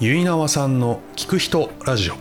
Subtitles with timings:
[0.00, 2.14] 結縄さんの聞く人ラジオ。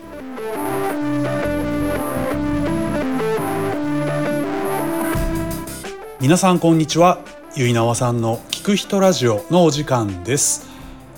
[6.19, 7.19] 皆さんこんにちは。
[7.55, 10.67] 結縄さんの聞く人ラジオのお時間です。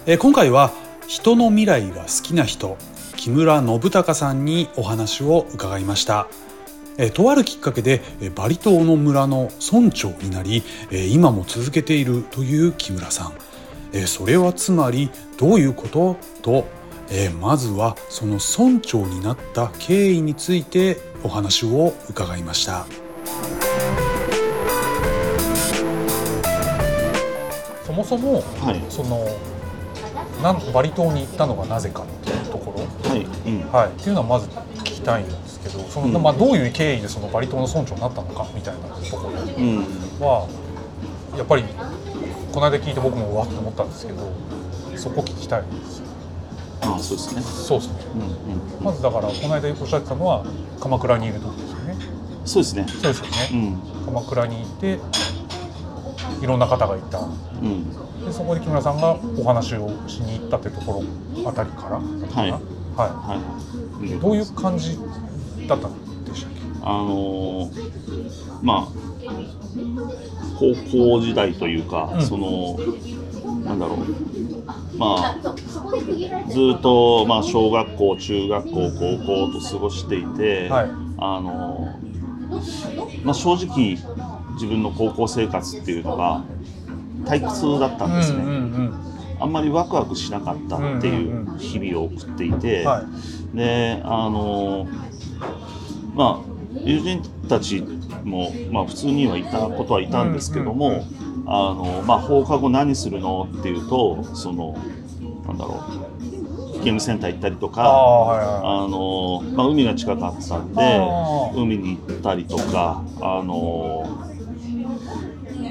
[0.05, 0.71] え今回は
[1.07, 2.77] 人の未来が好きな人
[3.17, 6.27] 木村信孝さんにお話を伺いました。
[6.99, 13.50] えとあるきっかけでえバリ島の村の村長になりえ今も続けているという木村さん。
[13.93, 16.15] えーそれはつまりどういうこと？
[16.41, 16.65] と、
[17.09, 22.85] えーまずはその村長になった経緯についてお話を伺いました。
[27.85, 28.81] そもそも、はい。
[28.89, 29.27] その
[30.41, 36.23] なんバリ島に行ったのがなぜかっていうところ、はい、うん、はい、っていうのはまず聞きたいんですけどその、うん。
[36.23, 39.85] まあ、どういう経緯でそのバリ島の村長になったのかみたいなところうん、
[40.19, 40.47] は
[41.37, 41.65] やっぱり
[42.51, 44.31] この間聞いて僕もうわって思ったんですけど
[44.97, 46.01] そこ聞きたいです
[46.81, 47.41] あそうですね。
[47.41, 47.93] そうですね。
[48.15, 48.21] うん、
[48.77, 50.43] うん、まずだからこの間おっしゃってたのは
[50.79, 51.95] 鎌倉にいる時ですよね。
[52.43, 52.85] そうですね。
[52.87, 54.99] そうですようね、ん、鎌倉にいて
[56.41, 57.19] いろんな方がいた。
[57.19, 57.23] う
[57.63, 61.03] ん、でそこで木村さんがお話をしに行ったっていうとこ
[61.43, 62.41] ろあたりからだったかな。
[62.41, 62.51] はい。
[62.51, 62.57] は
[62.97, 63.39] は
[64.01, 64.07] い。
[64.07, 64.97] い、どういう感じ
[65.67, 66.10] だったんでしたっけ
[66.83, 67.91] あのー
[68.61, 69.01] まあ
[70.59, 72.21] 高校時代というか、うん。
[72.21, 72.77] その
[73.65, 74.97] なんだろう。
[74.97, 75.55] まあ
[76.49, 80.89] ずっとまあ小学校中学校高校と過ごしていて、はい。
[81.17, 83.97] あのーまあ正直
[84.53, 86.43] 自分の高校生活っていうのが
[87.25, 88.43] 退屈だったんですね。
[88.43, 88.93] うんうん
[89.39, 93.01] あんまりワクワクしなかったっていう日々を送っていて、うんは
[93.53, 93.57] い。
[93.57, 94.87] であの
[96.13, 97.83] まあ友人たち
[98.23, 104.77] も、まあ、普通にはいたことはいたんですけども、うんうんあのまあ、放課後何するのっていうとその
[105.47, 105.83] なんだろ
[106.77, 110.99] うゲームセンター行ったりとあかあの、まあ、海が近かったんで
[111.55, 114.27] 海に行ったりとかあの、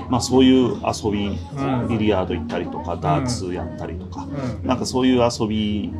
[0.08, 1.88] まあ、そういう遊びうん。
[1.88, 4.28] ビリヤード行ったりとかダーツやったりとか、
[4.62, 5.92] いなんかそういう遊び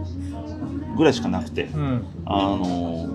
[0.97, 1.69] ぐらいしかなくて、
[2.27, 3.09] あの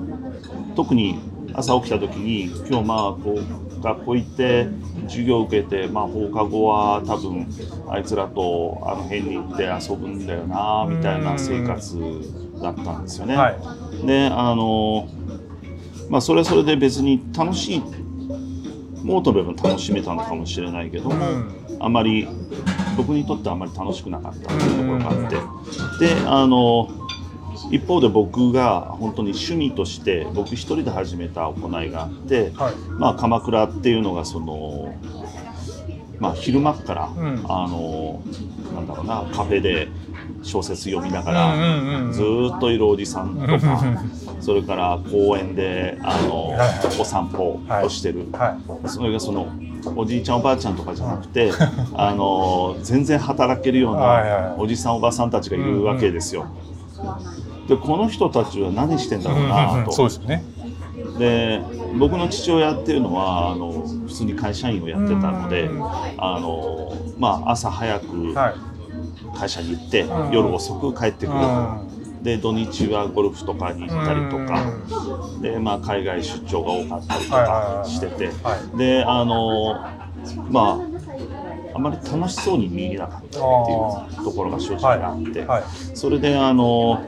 [0.76, 1.20] 特に
[1.58, 4.68] 朝起きた時に今日まあこう学校行って
[5.08, 7.48] 授業受けて、まあ、放課後は多分
[7.88, 11.98] あいつらとあの辺に行って遊ぶんだよなみたいな生活
[12.62, 13.36] だったんですよね。
[13.36, 14.08] はい。
[14.08, 15.08] であの
[16.10, 17.84] まあそれはそれで別に楽しい。
[19.04, 21.78] もうとれば楽しめたのかもしれないけども、うん。
[21.80, 22.28] あまり
[22.98, 25.36] 僕にとってあまり楽しくなかったっていうところがあって。
[26.00, 26.90] であの
[27.76, 32.76] 一方で僕が本当に趣味として僕一人で始めた行いがあって、はい。
[32.98, 34.96] まあ、鎌倉っていうのがその、
[36.20, 37.46] まあ、昼間っから、うん。
[37.50, 38.22] あの
[38.74, 39.88] なんだろうなカフェで
[40.42, 41.56] 小説読みながら、
[42.12, 43.82] ずーっといるおじさんとか、
[44.40, 46.54] それから公園であの、
[47.00, 48.90] お散歩をしてる、はい。
[48.90, 49.52] それがその
[49.96, 51.52] おじいちゃんおばあちゃんとかじゃなくて、
[51.94, 56.46] あの全然働けるようなおじさんおばさんたちがいるわけですよ。
[57.68, 59.92] でこの人たちは何してんだろうなと。
[59.92, 60.44] そうですよね。
[61.18, 61.62] で
[61.98, 65.84] 僕の父親っていうのはあの普通に会社員をやってたので、うん。
[66.18, 68.56] あのまあ、朝早くはい。
[69.38, 70.32] 会社に行って、うん。
[70.32, 71.40] 夜遅く帰ってくる。
[71.40, 72.24] うん。
[72.24, 74.74] で土日はゴルフとかに行ったりとか、
[75.42, 78.78] で、まあ、海外出張が多かったりとかしてて、はい。
[78.78, 79.76] であの
[80.50, 83.42] まああまり楽しそうに見えなかったってい
[84.22, 85.64] うところが正直あって、はい。
[85.94, 87.04] それであの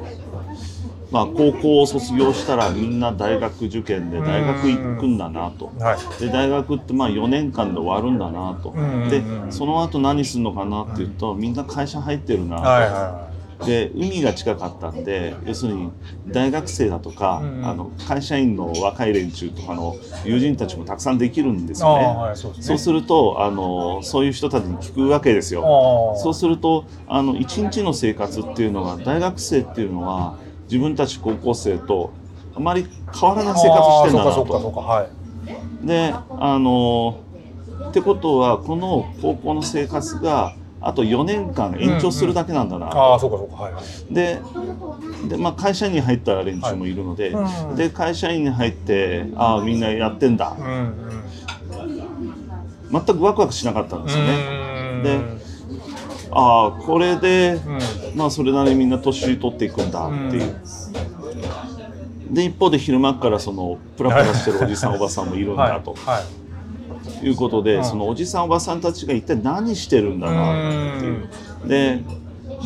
[1.12, 5.72] まあ高校を卒業したらみんな大学受験で大学行くんだなと。
[5.80, 6.20] はい。
[6.20, 13.28] で大学ってまあ4年間で終わるんだなと、うんでその後何するのかなっていうと、みんな会社入ってるなと、はいは
[13.66, 15.90] で海が近かったんで要するに
[16.28, 22.06] 大学生だとか、うんあの会社員の若い連中とかの友人たちもたくさんできるんですよね。
[22.06, 22.58] はいそうね。
[22.62, 26.16] そうするとあのそういう人たちに聞くわけですよ。
[26.22, 30.38] そうするとあの一日の生活っていうのが大学生っていうのは
[30.70, 32.12] 自分たち高校生と
[32.56, 32.88] あまり
[33.20, 34.46] 変わらない生活してんだなと。
[34.46, 35.88] かはい。
[35.88, 37.20] であの
[37.90, 42.90] ってことはこの高校の生活があと4年間延長するだけなんだな。
[42.90, 43.00] と。
[43.00, 43.74] ああそうかそうかはい。
[43.74, 44.42] はいで
[45.28, 47.76] で、まあ、会社員に入った連中もいるので,、はいうん。
[47.76, 51.24] で会社員に入ってああみんなやってんだ、うんうん。
[52.92, 54.34] 全くワクワクしなかったんですよね。
[54.34, 55.04] うん。
[55.04, 55.47] で
[56.38, 57.70] ああこれで、う
[58.16, 58.18] ん。
[58.18, 60.56] まあそれなりにみんな年取っていくんだっていう。
[62.30, 65.96] で一方で昼間からそのプラプラしてるおじさんおばさんもいるんだと。
[66.06, 66.22] は
[67.22, 67.26] い。
[67.26, 67.86] いうことで、うん。
[67.86, 71.30] そのおじさんおばさんたちが一体何してるんだなっていう。
[71.66, 72.04] で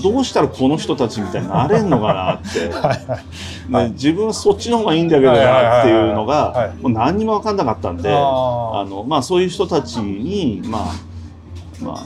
[0.04, 12.06] どうしたらこの人たちみたいになれんのかなって、 はいね、自分はそっちの方がいいんだけどなっていうのはがいもう何にも分かんなかったんでああの、まあ、そういう人たちに、まあまあ、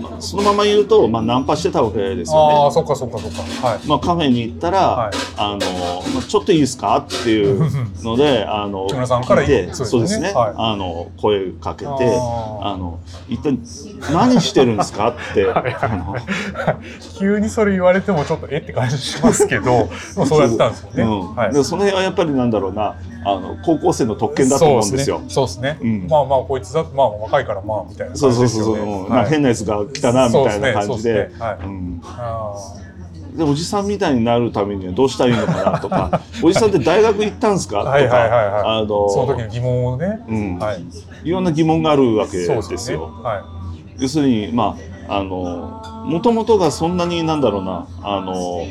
[0.00, 2.74] まあそのまま言うと、まあ、ナンパしてたわけですああよね。
[2.74, 3.66] そっかそっかそっか。
[3.68, 3.86] はい。
[3.86, 5.12] まあ、カフェに行ったら、はい。
[5.36, 5.58] あの
[6.12, 10.32] まあちょっといいですかっていうのであの木村さんから聞いてそうですね。
[10.32, 10.54] はい。
[10.56, 13.58] あの声かけてあの一体
[14.12, 15.44] 何してるんですかって。
[15.44, 16.16] はいはいあの
[17.18, 19.88] 急にそれ言われてもちょっとえって感じしますけど
[20.26, 21.34] そうやってたんですよね、うん。
[21.34, 21.52] はい。
[21.52, 22.96] でその辺はやっぱりなんだろうな
[23.28, 25.20] あの高校生の特権だと思うんですよ。
[25.28, 25.76] そうですね。
[25.80, 26.02] すね。
[26.02, 26.08] うん。
[26.08, 28.92] まあまあこいつだまあ若いからまあみたいなそうそうそうそう、ですよね。
[29.02, 31.30] うんなんか変なやつが来たなみたいな感じで。
[33.36, 36.22] でおじさんみたいになるためにはどうしたらいいのかなとか。
[36.42, 37.80] おじさんって大学行ったんですか？
[37.80, 37.90] とか。
[37.90, 38.62] はいはいはいはい。
[38.62, 40.20] あのーその時の疑問をね。
[40.28, 40.58] うん。
[40.58, 40.84] はい。
[41.24, 43.00] いろんな疑問があるわけそうですよ。
[43.00, 43.04] ね。
[43.22, 43.42] は
[43.98, 44.76] 要するにま
[45.08, 47.86] ああのもともとがそんなになんだろうな。
[48.02, 48.62] あの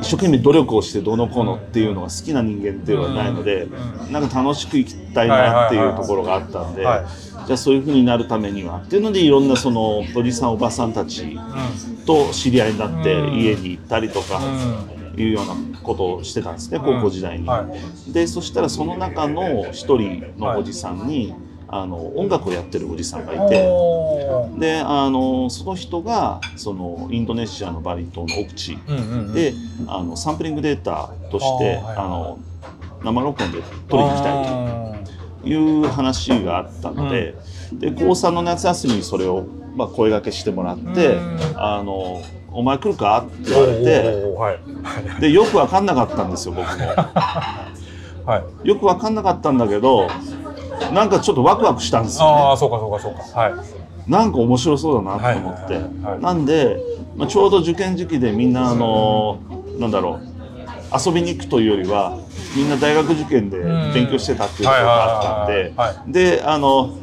[0.00, 11.38] 一生懸命努力をしてどうのこうのっていうのが好きな人間っていうのはないので、うんなんか楽しく生きたいなっていうところがあったんで、はいじゃあそういうふうになるためにはっていうのでいろんなそのおじさんおばさんたちい。
[12.06, 15.00] と知り合いになってうん家に行ったりとかうん。
[15.20, 17.46] いうようなことをしてたんですねうん高校時代に。
[17.46, 17.66] は
[18.08, 21.34] でそしたらその中の一人のおじさんに、
[21.72, 23.36] あの音楽をやってるおじさんがい。
[23.36, 23.68] いて。
[24.58, 28.76] であのその人がそのインドネシアのバリ島の奥地。
[29.32, 29.54] で
[29.86, 32.38] あのサンプリングデータとしてあの
[33.02, 37.34] 生録音で取りに行きたいという話があったので,、
[37.72, 42.20] で高3の夏休みにそれを、まあ、声掛けしてもらってうん「あの
[42.52, 45.20] お前来るか?」ってと言われて。
[45.20, 46.86] でよく分かんなかったんですよ僕も。
[48.26, 48.68] はい。
[48.68, 50.08] よく分かんなかったんだけど
[50.92, 52.32] なんかちょっとワクワクしたんですよね。
[52.32, 53.40] ああそうかそうかそうか。
[53.40, 54.10] はい。
[54.10, 55.80] なんか面白そうだなと思って、
[56.20, 56.82] なんで、
[57.16, 59.38] まあ、ちょうど受験時期でみんなあの、
[59.78, 60.30] なんだろう
[61.06, 62.18] 遊びに行くというよりは
[62.56, 63.58] みんな大学受験で
[63.94, 66.96] 勉強してたっていうところがあったんで、であの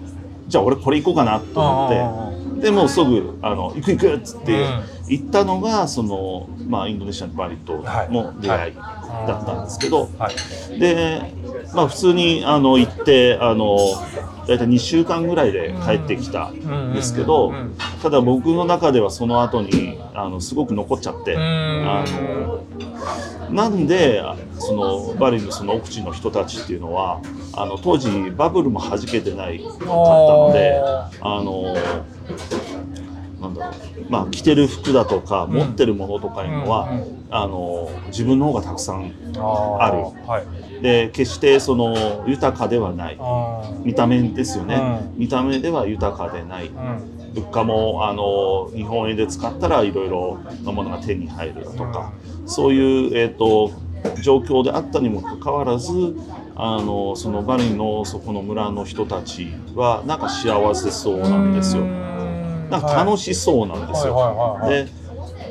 [0.48, 10.80] じゃあ俺これ行こうかなと思ってでもうすぐあの「行く行く」っつってうん行ったのがその、まあ、インドネシアのバリ島の出会いだったんですけど、はい。
[10.80, 11.22] で、
[11.74, 13.78] まあ、普通にあの行ってあの
[14.48, 17.54] 大体2週間ぐらいで帰ってきたんですけど、
[18.02, 21.42] ただ僕の中ではその後にあのすごく残っちゃって、うん。
[21.42, 22.64] あの
[23.50, 24.22] なんで
[24.60, 27.22] そのバリのその奥地の人たちっていうのは
[27.54, 30.82] あの当時バブルも弾けてないかったので
[31.22, 31.76] あの
[33.58, 33.76] だろう
[34.10, 36.90] まあ着てる服だとか持ってるものとかいうのは、
[37.30, 39.12] あの自分の方がたくさん
[39.80, 39.98] ある。
[40.28, 40.82] はい。
[40.82, 43.18] で決してその豊かではない。
[43.84, 45.20] 見た目ですよね、うん。
[45.20, 46.68] 見た目では豊かでない。
[46.68, 47.18] うん。
[47.34, 52.14] 物価もあの日本円で使ったらいろいろなものが手に入るだとか、
[52.46, 53.72] そういう、えー、と
[54.22, 56.16] 状況であったにもかかわらず
[56.56, 61.84] あのそのバリのそこの村の人たちはなんか幸せそうなんですよ。
[62.70, 64.60] なんか楽しそうなんですよ。
[64.68, 64.88] で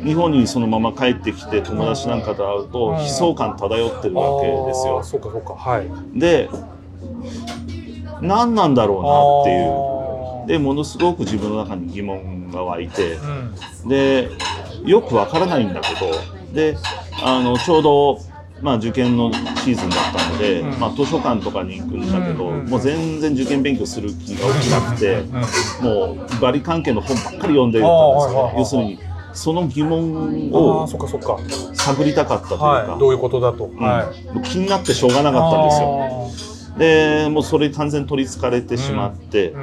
[0.05, 5.03] 日本にそのまま帰ってきて友達なんかと会うとうん悲壮感漂ってるわけですよ。
[5.03, 5.55] そうかそうか。
[5.55, 6.19] はい。
[6.19, 6.49] で
[8.21, 13.89] 何なんだろうなっていううでものすごく自分の中に疑問が湧いてうん。
[13.89, 14.31] で
[14.85, 16.13] よくわからないんだけど
[16.53, 16.77] で
[17.23, 18.19] あのちょうど、
[18.63, 25.85] まあ、受験のシーズンだったので、うんまあ、図書館とかに行くんだけど、うんもう全然受験勉強する気が起きなくて、うん。
[25.85, 28.99] もうバリ関係の本ばっかり読んでたんですよ要するに
[29.35, 30.87] その疑問を。
[31.75, 32.99] 探りたかったというか、はい。
[32.99, 33.67] どういうことだと。
[33.67, 36.57] うん気になってしょうがなかったんですよ。
[36.79, 39.59] でもうそれに完全に取りつかれてしまって、う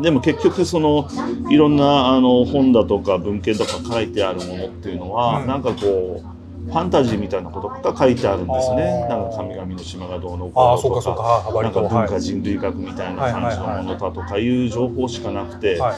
[0.00, 1.08] んでも結局その
[1.50, 6.37] いろんなあの本だとか文献とか書いてあるものっていうのは、うんなんかこう
[6.68, 9.06] ファンタジーみたいなことが書いてあるんですね。
[9.08, 15.96] なんか神々の島がどうのあこうのとかはいなんか文化人類学みたいな感じのものだとかいう情報しかなくて、はい。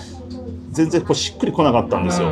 [0.70, 2.30] 全然こうしっくりこなかったんですよ。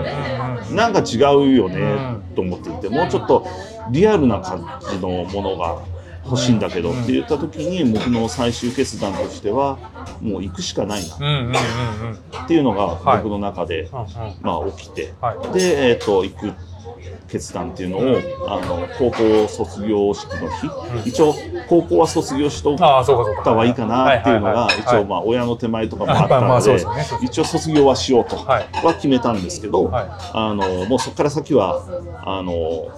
[0.72, 3.46] なんか違うよねうと思っていてもうちょっと
[3.90, 5.82] リアルな感じのものが
[6.24, 9.78] 欲しいんだけどって言った時に僕の最終決断としては
[10.20, 11.16] もう行くしかないな。
[12.44, 13.22] っていうのがはい。
[13.22, 13.88] 僕の中で、
[14.42, 15.14] まあ、起きて。
[15.20, 15.52] はい。
[15.52, 16.52] で、えー、と行く
[17.28, 18.02] 決断っていうのを
[18.48, 20.48] あの高校卒業式の
[21.02, 21.34] 日、一応
[21.68, 23.42] 高校は卒業しといああそうかそうか。
[23.44, 23.74] た方がいい。
[23.74, 26.84] かなっていうのが一応まあ親の手前とかもあった まあので
[27.22, 30.06] 一応卒業はしようとは決めたんですけど、はい。
[30.32, 31.82] あのもうそこから先は
[32.24, 32.90] あのも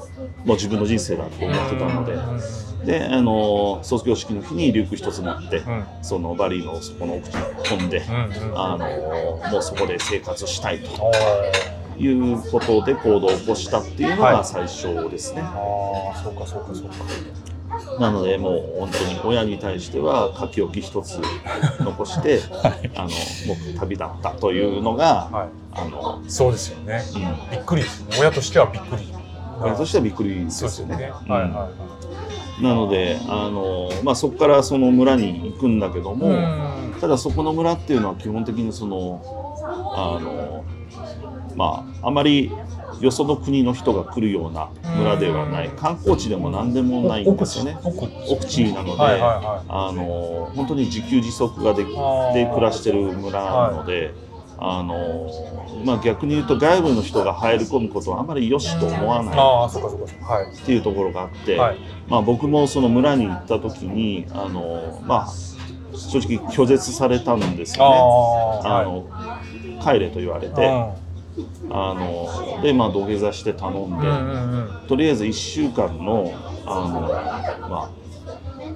[0.47, 2.17] う自分の人生だと思ってたので。
[2.81, 5.85] であの卒業式の日にリュック一つ持って、うん。
[6.01, 8.87] そのバリのそこの奥地に飛んで、うんうんあの
[9.51, 10.89] もうそこで生活したいと
[12.01, 14.33] いうことで行動を起こしたっていうのはい。
[14.35, 15.43] が最初ですね。
[15.43, 18.01] ああそうかそうかそうか。
[18.01, 21.21] なのでもう本当に親に対しては書き置き一つ
[21.81, 22.41] 残して、
[22.97, 23.09] あの
[23.47, 25.49] 僕旅立ったというのが、はい。
[25.73, 27.03] あのそうですよね。
[27.15, 27.51] うん。
[27.51, 28.17] びっくりですね。
[28.19, 29.03] 親としてはびっくり。
[29.63, 30.95] 親としてはびっくりですすよね。
[30.95, 31.13] よね。
[31.27, 31.33] うん。
[31.33, 31.69] はいはいは
[32.61, 32.63] い。
[32.63, 36.95] なのであの、まあ、そこからその村に行くんだけども、うん。
[37.01, 39.23] ただそこの村っていうのは基本的にその
[39.95, 40.65] あの
[41.61, 42.51] まああまり
[43.01, 45.69] よその国の人が来るような村ではない。
[45.71, 47.79] 観光地でも何でもないんですよね。
[47.83, 48.73] 奥地。
[48.73, 49.67] なので、はいはいはい。
[49.69, 51.89] あの本当に自給自足ができ
[52.35, 54.15] で暮らしてる村なので、
[54.59, 55.31] あの
[55.85, 59.35] まあ、逆に言うと外部の人が入り込むことはあまり良しと思わない。
[60.63, 61.79] っていうところがあって、はい。
[62.09, 65.29] まあ、僕もその村に行った時にあの、まあ、
[65.97, 67.97] 正直拒絶されたんですあよね。
[68.69, 69.07] ああの
[69.83, 70.95] 帰れと言われて、は
[71.71, 74.07] あので、まあ、土下座して頼んで、
[74.89, 76.33] とりあえず1週間の
[76.67, 77.01] あの、
[77.69, 77.91] まあ、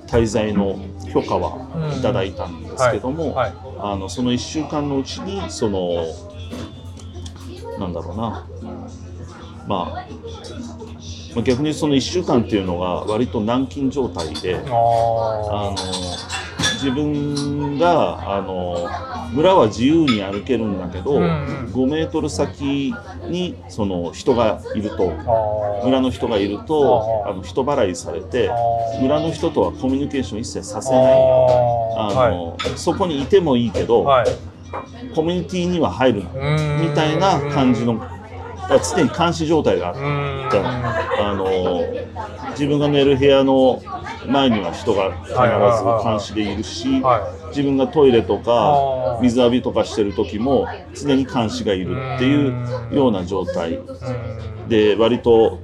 [0.07, 0.79] 滞在の
[1.13, 3.55] 許可はいただいたんですけども、はい。
[3.79, 6.05] あのその1週間のうちにその
[7.79, 8.47] なんだろうな、
[9.67, 10.07] まあ、
[11.35, 14.57] まあ逆にその1週間っていうのが割と軟禁状態で。
[14.57, 15.77] ああの
[16.85, 18.87] 自分があの
[19.33, 21.73] 村は自由に歩けるんだけど、うんうん。
[21.73, 22.95] 5メートル先
[23.29, 25.13] にその人がいると。
[25.85, 28.51] 村の人がいるとあの人払いされて
[29.01, 31.13] 村の人とはコミュニケーション一切させあない。
[31.13, 31.17] ー。
[31.97, 34.27] あの、そこにいてもいいけど、はい。
[35.15, 36.31] コミュニティには入るな
[36.79, 38.14] みみたいな感じのだ
[38.67, 39.95] から常に監視状態があっ
[40.49, 40.59] て。
[40.61, 41.05] うん。
[41.17, 41.93] あの
[42.55, 43.87] 自分が寝る部屋の
[44.25, 45.35] 前には人が必
[45.73, 49.21] ず監視でいるし、は自分がトイレとあかー。
[49.21, 52.55] 水浴びとかしてる時も常に監視がいるっていう
[52.91, 53.85] ような状態。
[54.67, 55.63] で割と、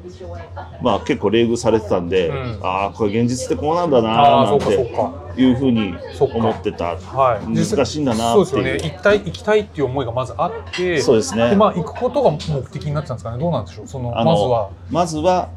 [0.82, 2.60] まあ、結構冷遇されてたんで、うん。
[2.62, 6.96] ああこれ現実ってこうなんだあなーなんてかいうふうに思ってた。
[6.96, 7.46] はい。
[7.46, 8.64] 難しいんだなそうっていう。
[8.64, 11.50] ですよね行きたい行きたいっていう思いがまずあってそうですね。
[11.50, 12.38] でまあ行くことが目
[12.70, 13.38] 的になってたんですかね。
[13.38, 13.86] どうなんでしょう？
[13.86, 14.70] そのまずは。
[14.90, 15.48] まずは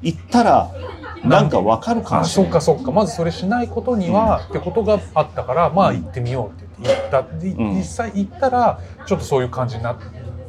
[0.00, 0.70] 行ったら
[1.24, 2.92] なんか分かるかあもしれないそっかそっか。
[2.92, 7.22] まずそれしないことには、ってことがあったからまあ行ってみようって言って行った。
[7.38, 7.74] で、うん。
[7.74, 10.04] 実際行ったらちょっとそういう感じになって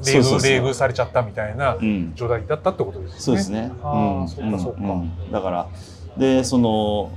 [0.06, 2.14] 冷遇されちゃったみたいなうん。
[2.16, 3.20] 状態だったってことですね。
[3.20, 3.72] そうですね。
[3.84, 4.82] あーそっかそっか。
[5.32, 5.68] だから
[6.18, 7.12] でその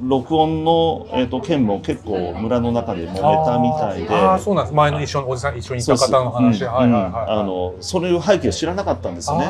[0.00, 4.08] 録音のえっ、と件も結構村の中で揉めたみたいで。
[4.08, 4.74] あーあーそうなんです。
[4.74, 6.58] 前の一緒におじさん一緒にいた方の話。
[6.60, 6.94] そういうん。
[6.94, 9.46] あのそういう背景を知らなかったんですよね。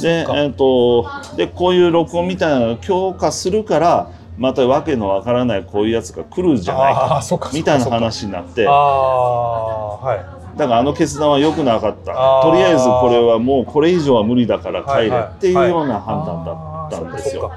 [0.00, 1.06] でえっ、と
[1.36, 8.66] でこういう録音みたいなのを強化するからまたわけのわからないこういうやつが来るんじゃないあーかみたいな話になって。
[8.66, 12.40] ああはいだからあの決断は良くなかった。
[12.42, 17.52] とりあえずこれはもうこれ以上は無理だから帰れはいはいっていうような判断だったんですよ。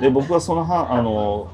[0.00, 1.48] で僕はそのはあの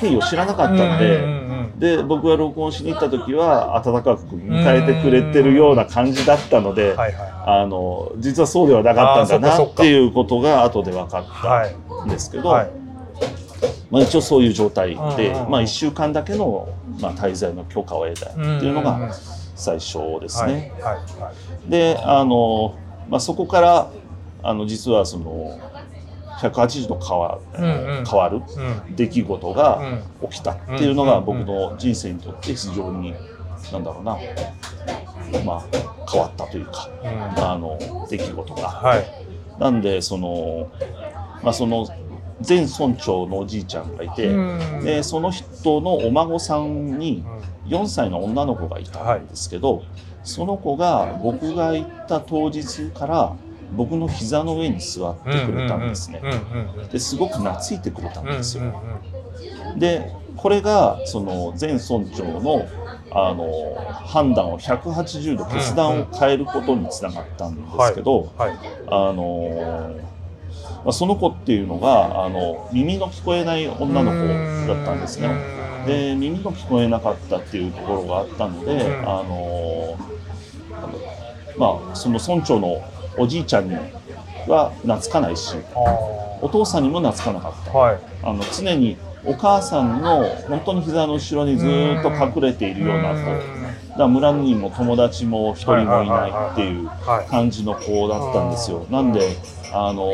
[0.00, 1.46] 経緯を知らなかったんで、うんうんうん
[1.78, 12.70] で僕が録音しに行った時は温かく迎えてくれてるような感じだったので、はいはいあの実はそうではなかったんだなっていうことが後で分かはいったんですけど、はい。
[13.88, 15.50] まあ、一応そういう状態で、うんうんうん。
[15.52, 16.68] まあ、1週間だけの、
[17.00, 18.82] まあ、滞在の許可を得たっていうのんんん。
[18.82, 19.14] が
[19.56, 20.72] 最初ですね。
[20.80, 21.32] はいはいは
[21.66, 21.70] い。
[21.70, 23.90] であの、まあ、そこから
[24.42, 25.58] あの実はその
[26.38, 28.04] 180度変わ,、うんうん。
[28.04, 28.94] 変わるうん。
[28.94, 29.82] 出来事が
[30.30, 33.14] 起きたっていうのが僕の人生にとって非常に
[33.72, 34.18] なんだろうな、
[35.44, 35.64] まあ、
[36.08, 37.44] 変わったというかうん。
[37.44, 37.78] あの
[38.10, 38.68] 出来事が。
[38.68, 39.04] はい。
[39.58, 40.70] なんでその,、
[41.42, 41.88] まあ、その
[42.46, 44.84] 前村長のおじいちゃんがいて、うん。
[44.84, 49.82] でその人のお孫さんにうん4歳の女の子がいたんですけど、
[50.24, 53.36] その子が僕が行った当日から
[53.74, 56.20] 僕の膝の上に座ってくれたんですね。
[56.90, 58.64] ですごく懐いてくれたんうんですよ。
[59.76, 62.66] でこれがその前村長の
[63.10, 68.58] あの判断を180度決断を変えることにつながったんですけど、はい
[68.88, 69.94] あの
[70.84, 75.28] まあその子っていうのがあの耳の聞こえない女の子だったんですね。
[75.86, 79.08] で耳の聞こえなかったっていうところがあったので、うん。
[79.08, 79.98] あの
[81.56, 82.82] まあその村長の
[83.18, 83.74] おじいちゃんに
[84.46, 85.78] は懐かないしあ
[86.42, 87.70] お父さんにも懐かなかった。
[87.70, 88.00] ーはい。
[88.22, 93.65] あの常にお母さんの本当に膝の後ろにずーっと隠れているような子
[93.96, 98.86] だ村にも友達も一人もいないっていうはい感じの子だったんですよ。
[98.90, 99.36] なんで
[99.72, 100.10] あの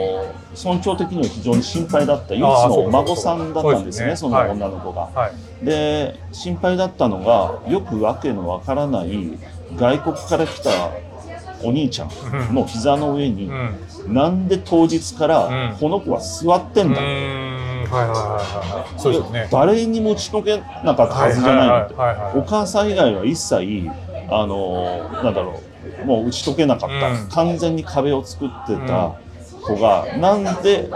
[0.57, 2.35] 村長的には非常に心配だった。
[2.35, 5.09] 唯一のお孫さんだったんですねその女の子が。
[5.15, 5.31] は
[5.63, 5.65] い。
[5.65, 9.39] で心配だったのがよくわけのわからない
[9.77, 10.71] 外国から来た
[11.65, 14.15] お兄ちゃんの膝の上に、うん。
[14.15, 15.77] なんで当日からうん。
[15.79, 17.62] この子は座ってんだ、うーん
[17.93, 19.49] はいはいはいはいそうですよね。
[19.51, 21.69] 誰にも打ち解けなかったはずじゃない
[22.35, 23.91] のお母さん以外は一切
[24.29, 25.61] あのなんだろ
[26.03, 27.29] うもう打ち解けなかった、うん。
[27.29, 29.15] 完全に壁を作ってた
[29.63, 30.89] 子が、なんで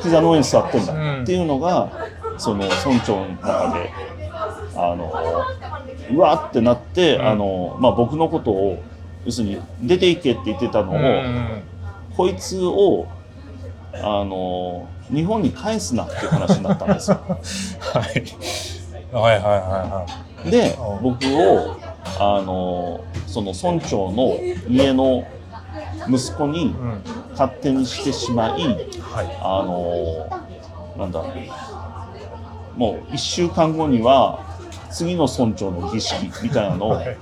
[0.00, 1.90] 膝の上に座ってんだ、うんっていうのが
[2.38, 3.90] その村長の中で
[4.76, 5.12] あの
[6.10, 7.28] うわってなって、うん。
[7.28, 8.82] あのまあ、僕のことを
[9.24, 11.62] 要するに出ていけって言ってたのを、うん。
[12.16, 13.06] こいつを
[13.94, 17.18] あの日本に返すなっていう話になったんですよ。
[17.18, 18.24] はい。
[19.12, 20.06] はいはいは
[20.50, 21.76] でうん僕を
[22.20, 24.36] あのその村長の
[24.68, 25.26] 家の
[26.08, 27.02] 息子にいうん。
[27.32, 29.38] 勝手にしてしまいはい。
[29.40, 31.22] あのなんだ
[32.76, 34.44] もう1週間後には
[34.90, 37.16] 次の村長の儀式みたいなのをはい。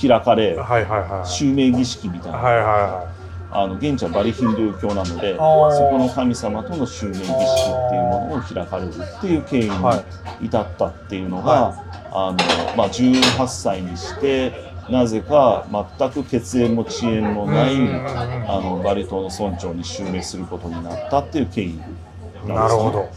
[0.00, 1.28] 開かれはいはいはい。
[1.28, 2.38] 襲名儀式みたいな。
[2.38, 3.15] はいは
[3.58, 10.04] あの現地はバリヒンドゥー教なのでそこの神様との襲名儀式っていうものを開かれるっていう経緯には
[10.42, 11.82] 至ったっていうのが、
[12.12, 12.36] あの
[12.76, 14.52] まあ、18歳にして
[14.90, 15.66] なぜか
[15.98, 18.06] 全く血縁も遅延もないうん
[18.48, 21.80] あのバリ島の村長に襲名することになったっていう経緯い
[22.46, 23.08] なるほど。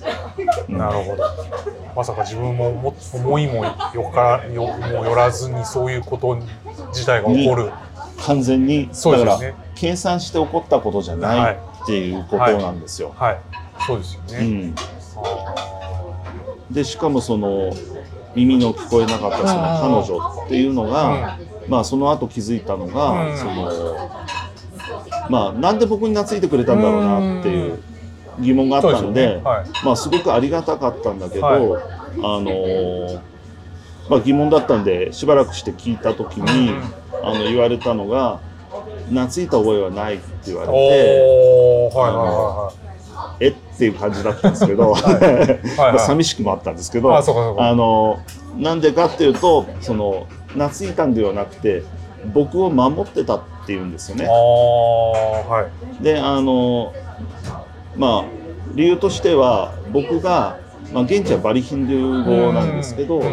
[0.70, 0.78] うん。
[0.78, 1.24] なるほど。
[1.96, 6.36] まさか自分もも思いもよからよもよらずにそういうこと
[6.88, 7.72] 自体が起こる。
[8.26, 13.14] 完全にだからそうですよね計算して起こったことじゃないっていうことなんですよ。
[13.18, 13.40] はい。
[13.88, 15.56] そうですよね、うん、あ
[16.70, 17.72] でしかもその
[18.36, 23.38] 耳の聞こえなかったその彼女っていうのが、まあその後気づいたのが、うん。
[23.38, 24.22] その
[25.30, 27.80] まあなんで僕に懐いてくれたんだろうなっていう
[28.42, 29.42] 疑問があったのでね。
[29.42, 29.86] はい。
[29.86, 31.62] まあすごくありがたかったんだけど、はい。
[31.62, 33.20] あのー
[34.10, 36.72] まあ、疑問だったんでしばらくして聞いた時に、
[37.24, 38.40] あの言われたのが
[39.10, 42.72] 「懐いた覚えはない」って言われておーはいは
[43.40, 47.22] 「えっ?」ていう感じだったんですけど、いはい 寂しくもあったんですけどあ
[47.74, 48.20] の
[48.58, 51.84] なんでかっていうとその懐いたんではなくて
[52.34, 54.28] 僕を守ってたっていうんですよあね。
[54.28, 55.64] あは
[56.02, 56.92] いであの
[57.96, 58.24] まあ
[58.76, 60.58] 理由としては僕が、
[60.94, 63.26] まあ、現地はバリヒンドゥー語なんですけどう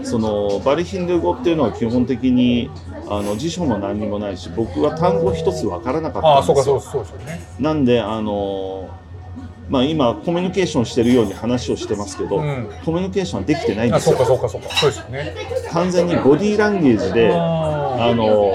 [0.00, 2.70] んそのバリヒンドゥー語っていうのは基本的に
[3.08, 7.04] あの辞書も何にもないし僕は単語一つ分からなかあったんですよあそうかそう。
[7.06, 8.88] そうですよねなんであの
[9.68, 12.68] まあ今コミュニケーションしてるように話をしてますけど、うん。
[12.84, 14.16] コミュニケーションはできてないんですよ。
[14.16, 14.68] かそうかそうか。
[14.76, 15.34] そうですよね。
[15.72, 18.54] 完全にボディーランゲージでああの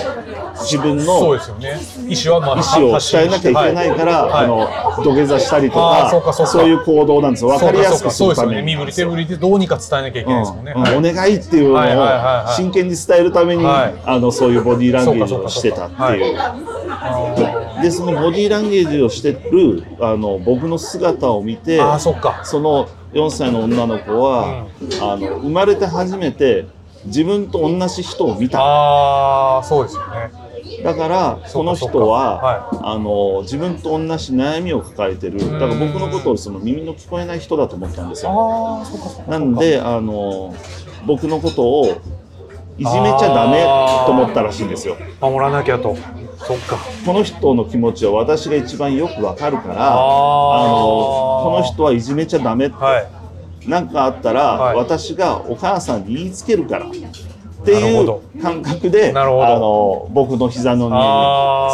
[0.59, 1.79] 自分そうのですよね。
[2.07, 4.45] 意思はまあ意思を伝えなきゃいけないから、はい。
[4.45, 4.69] あの
[5.03, 6.51] 土下座したりとかそうかそうか。
[6.51, 7.49] そういう行動なんですよ。
[7.49, 8.55] 分かりやすくするために。
[8.57, 10.81] ね身振り手振りでどうにか伝えなきゃいけないですもんね、うん。
[10.83, 10.97] はい。
[10.97, 13.95] お願いっていうのを真剣に伝えるために、はい。
[14.05, 16.37] あのそういうボディーランゲージをしてたっていう。
[17.79, 22.41] あでそのボディーランゲージをしてるあの僕の姿を見てーあーそっか。
[22.43, 24.67] その4歳の女の子は、
[25.01, 26.67] あの生まれて初めて
[27.05, 28.59] 自分と同じ人を見た。
[28.61, 30.49] ああそうですよね。
[30.83, 35.39] だからこの人は、はあの自分と同じ悩みを抱えてる。
[35.39, 38.83] だから僕のことをその耳の聞こえない人だと思ったんですよ。
[39.27, 40.53] なんであの
[41.05, 41.85] 僕のことを
[42.77, 43.63] いじめちゃダメ
[44.05, 44.97] と思ったらしいんですよ。
[45.19, 45.97] 守らなきゃと
[46.45, 46.77] そっか。
[47.05, 49.95] この人の気持ちは私が一番よくわかるからあ
[50.67, 50.79] の
[51.43, 53.07] この人はいじめちゃダメってはい。
[53.67, 54.75] 何かあったら、はい。
[54.77, 56.91] 私がお母さんに言いつけるからっ
[57.65, 61.01] ていう感覚であの僕の膝の上に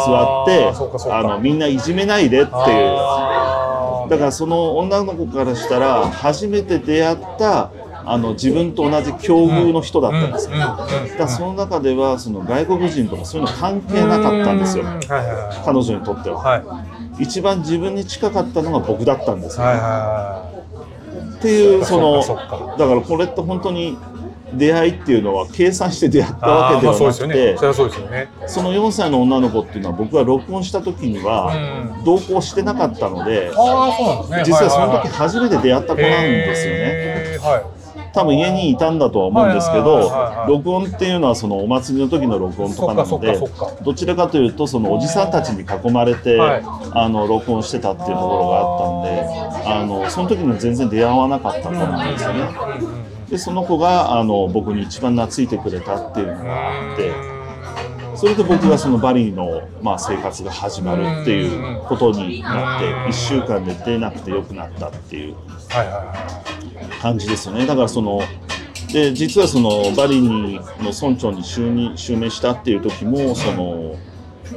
[0.04, 2.96] 座ってあのみんないじめないでっていう。
[4.08, 7.70] だからその女の子からしたら初めて出会った
[8.06, 10.86] あの自分と同じ境遇の人だったんですよ、だか
[11.18, 14.84] らその中ではその外国人とかそういうの関係なかったんですよ。
[14.84, 16.64] うはいはいはい彼女にとっては、はい。
[16.64, 20.56] はい一番自分に近かったのが僕だったんですよ、はいは
[21.38, 22.22] っていうその
[22.76, 23.96] だからこれって本当に
[24.54, 28.28] 出会いっていうのは計算して出会ったわけではなくて、ね。
[28.46, 31.52] その4歳の女の子っていうのは僕が録音した時には
[31.98, 32.04] うん。
[32.04, 33.50] 同行してなかったので、
[34.44, 37.38] 実はその時初めて出会った子なんですよね。
[37.42, 37.75] はい
[38.16, 40.10] 多分家にいたんだとは思うんですけど
[40.48, 43.38] 録音っていうのはそのお祭りの時の録音とかなので
[43.84, 46.64] どちらかというとそのおじさんたちに囲まれて、はい。
[46.92, 52.48] あの録音してたっていうところがあったんであのその時には全然出会わなかった子なんですよね。
[53.28, 57.12] でその子があの僕に一番懐いてくれたっていうのがあって
[58.16, 65.34] それで僕がそのバリの、まあ、生活が始まるっていうことになって1週間で出なくてよくなったっていう。
[65.68, 66.55] はいはいは
[67.00, 68.20] 感じですよねだからその
[68.92, 73.96] で実はそのバリにの村長に就任襲名したっていう時もその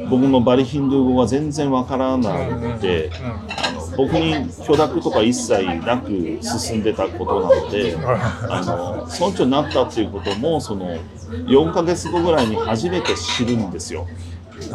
[0.10, 2.32] 僕もバリヒンドゥー語が全然わからな
[2.76, 3.10] くて、
[3.58, 10.96] あの僕に許諾とか一切なく進んでたことなのであの村長になったっていうこともその
[11.30, 14.08] 4ヶ月後ぐらいに初めて知るんですよ。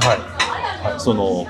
[0.00, 0.44] はい
[0.98, 1.46] その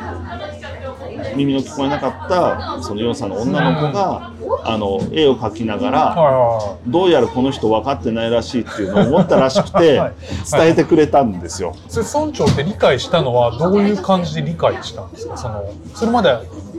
[1.37, 4.33] 耳の聞こえなかったその4歳の女の子が、
[4.66, 10.14] あの絵を描きながら、はどうやらこの人分かってないらしいっていうのを思ったらしくてはい。
[10.50, 11.74] 伝えてくれたんですよ。
[11.87, 11.90] い。
[11.90, 15.37] それ村長って理解したのはどういう感じで理解したんですか？
[15.37, 16.31] そのそれまで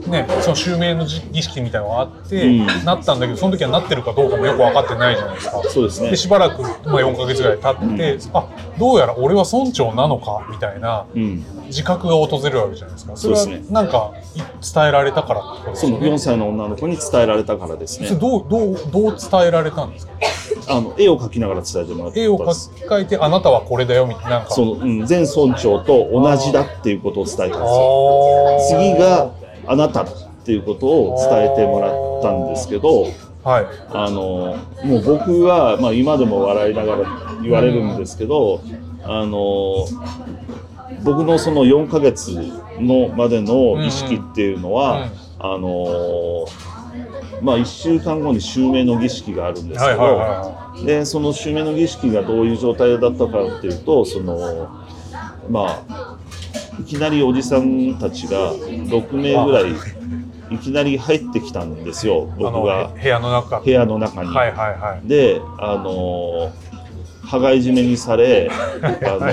[0.08, 2.66] ねその襲名の儀儀式みたいなのがあって、うん。
[2.84, 5.62] なったんだけどその時はなってるかどうかもよく分かってないじゃないですか。
[5.64, 6.10] そうですね。
[6.10, 13.16] でしばらく、まあ、4か月ぐらい経って、あどうやら俺は村長なのかみたいなうん、自覚が訪れるわけじゃないですか。
[13.16, 13.74] それはそうですね。
[13.74, 18.08] なんかい伝えられたからってことですそのよね4歳の女の子に伝えられたからですね。
[18.10, 20.12] どうどうどう伝えられたんですか？
[20.68, 28.58] あの絵を描きながら伝えてもらった絵を描いてあなたはこれだよみたいなその、うん、前村長と同じだっていうことを伝えたんですよ。
[28.70, 29.30] 次が
[29.66, 30.06] あなたっ
[30.44, 33.06] ていうことを伝えてもらったんですけど
[33.46, 33.66] はい。
[33.90, 38.60] あのもう僕は、まあ、今でも笑いながら言われるんですけど、
[39.04, 39.86] あの
[41.04, 42.32] 僕のその4ヶ月
[42.80, 46.46] のまでの意識っていうのは、うんあの
[47.40, 54.84] まあ、1週間後に襲名の儀式があるんですけど、はいはいはでその襲名の儀式がどういう状態だったかっていうとその
[55.48, 56.18] まあ
[56.80, 59.72] いきなりおじさんたちが6名ぐらい
[60.50, 62.92] いきなり入ってきたんですよ僕が。
[62.96, 63.60] へ部屋の中。
[63.60, 64.28] 部屋の中に。
[64.28, 65.08] はいはいはい。
[65.08, 66.52] であの
[67.24, 68.48] 羽交い締めにされ
[68.82, 69.26] あの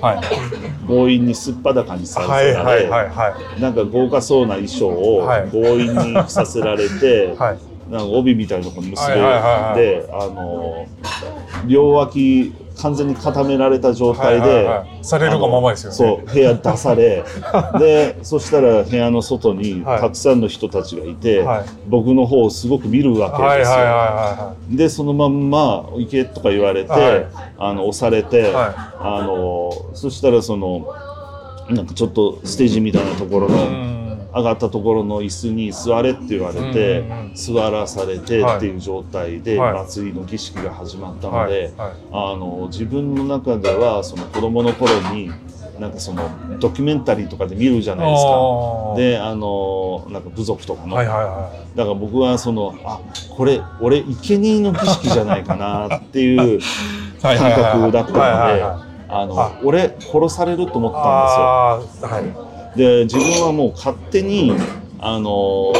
[0.00, 0.86] はい。
[0.86, 5.50] 強引にすっぱだかにさせられ、はいはいなんか豪華そうな衣装をはい。
[5.50, 7.58] 強引に着させられて、 はい。
[7.90, 9.78] なんか帯みたいなとこに結べはいはいはいはい。
[9.80, 10.86] であの
[11.66, 14.98] 両脇完全に固められた状態で、はいはいはい。
[15.02, 15.96] されるがままですよね。
[15.96, 17.24] そう部屋出され
[17.78, 20.00] でそしたら部屋の外にはい。
[20.00, 21.64] たくさんの人たちがいて、はい。
[21.88, 23.76] 僕の方をすごく見るわけですよ。
[23.76, 27.26] はいはいはでそのまんま行けとか言われて、はい。
[27.58, 30.86] あの押されて、はあのそしたらその
[31.68, 39.72] なんかちょっとステージみたいなところの上がったところの椅子に座れって言われて、座らされてっていう状態ではい。
[39.86, 41.52] 祭りの儀式が始まったのはい。
[41.52, 41.92] で、はい。
[42.12, 45.30] あの自分の中ではその子供の頃に
[45.80, 48.94] なんかそのドキュメンタリーとかで見るじゃないですか。
[48.96, 50.94] であのなんか部族とかの、
[51.74, 56.60] だから僕はそのあこれ俺生贄の儀式じゃないかな っていう
[57.22, 58.62] 感覚だったので
[59.08, 64.52] あのあ俺殺されると思ったんあーはいで自分はもう勝手に
[64.98, 65.72] あの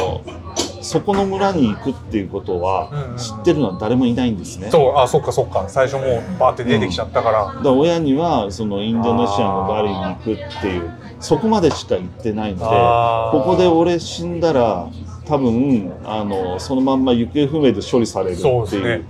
[0.83, 3.17] そこの村に行くっていうことうんうんはうん。
[3.17, 4.71] 知ってるのは誰もいないんですね。
[4.71, 5.69] そうあそっかそっか。
[5.69, 14.89] 最初もうバーって出てきちゃったから、だから親にはそのインドネシアのバリに行くっていうそこまでしか行ってないのでここで俺死んだら
[15.31, 19.05] 多分あのそのまんま行方不明で処理されるっていう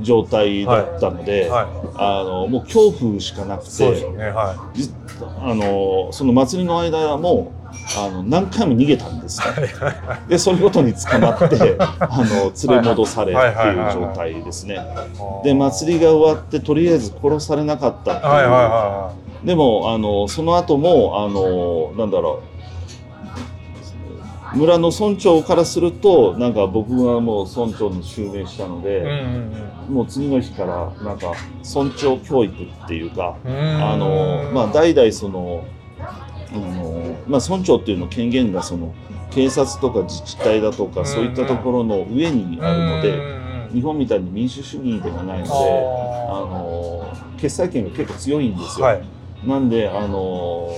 [0.00, 1.66] 状態だったので、はい。
[1.96, 4.30] あのもう恐怖しかなくてね。
[4.30, 4.90] はじ
[5.38, 9.38] あのその祭りの間はもうあの何回も逃げたんです。
[9.46, 9.52] よ
[10.28, 10.60] でそうい。
[10.60, 14.78] うことに捕まって あの連れ戻されっていう状態ですね。
[15.42, 18.44] いで祭りが終わってとりあえず殺されなかったっていう、はい。
[18.44, 18.50] はい。
[18.50, 19.10] は
[19.44, 22.55] でもあのその後もあのなんだろう
[24.54, 29.04] 村の村長からするとなんか僕がもう村長に襲名したので、
[29.88, 31.32] もう次の日からなんか
[31.64, 35.64] 村長教育っていうか、あのまあ代々その
[35.98, 38.94] あの、まあ、村長っていうの権限がその
[39.30, 45.50] 警察とか自治体だとか、うんそういったところの上にあるので、うん日本みたいに民主主義ではないので。
[45.50, 46.86] ああの
[47.38, 48.86] 決裁権が結構強いんですよ。
[48.86, 49.04] ーはい。
[49.46, 50.70] なんであの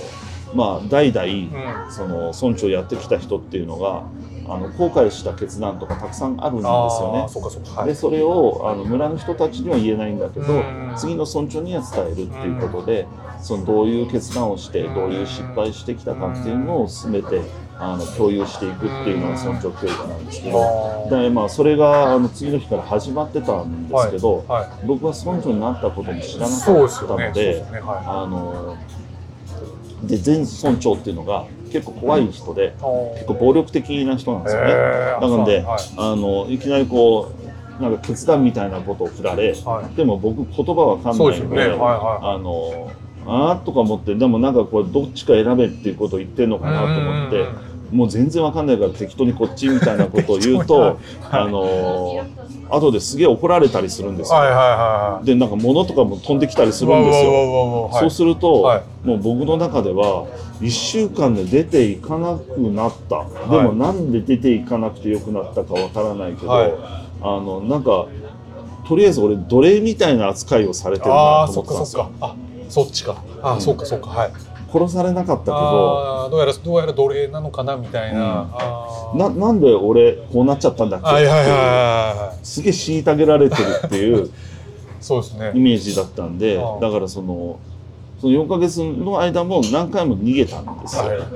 [0.53, 1.91] まあ代々、うん。
[1.91, 4.03] その村長やってきた人っていうのが
[4.47, 7.25] あの後悔した決断とかたくさんあるんですよね。
[7.29, 7.87] そそはい。
[7.87, 10.93] でそれをあの村の人たちには言えないんだけど、うん。
[10.97, 13.07] 次の村長には伝えるっていうことで、
[13.41, 14.95] そのどういう決断をしてうん。
[14.95, 17.41] どういう失敗してきたかっていうのを全て
[17.77, 20.59] あの共有していくっていうのが村長教育なんですけど。
[21.09, 27.63] でまあ、それがあの次の日から始まってたんですけど、はい僕は村長になったことも知らなかったので
[30.03, 32.69] で前村長っていうのが結構怖い人でい
[33.15, 34.73] 結構暴力的な人なんですよね。
[34.73, 35.79] なので、はい。
[35.97, 37.31] あのいきなりこ
[37.79, 39.95] うなんか決断みたいなことを振られ、はい。
[39.95, 41.61] でも僕言葉わかんないので、ね。
[41.61, 42.91] はいはあの
[43.25, 47.45] あーとか思ってでもなんかこれどっちか選べっていうことを言ってるのかなと思って
[47.91, 50.97] もう全然わかんないから適当にこっちみたいなことを言う適当に。
[50.97, 50.99] と、
[51.31, 52.25] あの
[52.69, 54.37] 後ですげえ怒られたりするんですよ。
[54.37, 57.31] はいはいはいでなんか物とかも飛んできたりするんですよ。
[57.31, 59.07] よそうすると、はい。
[59.07, 60.27] もう僕の中では
[60.61, 66.73] 1週間で出ていかなくなった、でもなんで出ていかなくてよくなったかわからないけど、はい。
[67.21, 68.07] あのなんか
[68.87, 72.11] とりあえず俺奴隷みたいな扱いをされてるあなあそと思ってたんですよ。
[72.15, 72.35] っかそっか。
[72.35, 72.35] あ
[72.69, 73.23] そっちか。
[73.41, 73.61] あ、うん。
[73.61, 74.09] そっかそっか。
[74.09, 78.49] はい殺されなかったけどどうやらどうやら奴隷なのかなみたいな、
[79.13, 79.19] うん。
[79.19, 81.07] ななんで俺こうなっちゃったんだっけ？
[81.07, 84.29] ってすげえ虐げられてるっていう
[85.01, 85.51] そうですね。
[85.55, 87.57] イメージだったんでだからその
[88.19, 91.03] その4ヶ月の間も何回も逃げたんですよ。
[91.03, 91.27] はいはい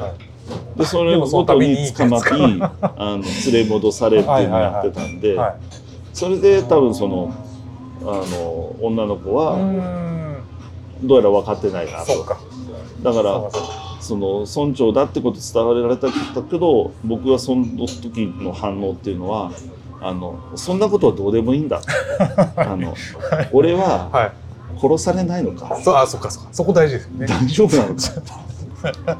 [0.78, 5.36] でそれでものことその度にに捕まってあの連れ戻されっていうのをやってたんで。
[5.36, 5.56] はい
[6.14, 7.34] それで多分その
[8.02, 10.36] あの女の子はん。
[11.04, 12.24] どうやら分かってないなと
[13.04, 13.50] だから
[14.00, 19.52] その村長だってこと伝わられたけど僕はその時の反応っていうのは
[20.02, 21.82] あのそんなことはどうでもいいんだ。
[22.58, 22.94] あの
[23.52, 24.32] 俺ははい。
[24.76, 25.80] 殺されないのか。
[25.82, 26.50] そうあそっかそっか。
[26.52, 27.28] そこ大事ですよね。
[27.28, 29.20] 大丈夫なのか。